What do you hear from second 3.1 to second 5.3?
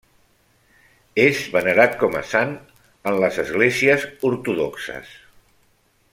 en les esglésies ortodoxes.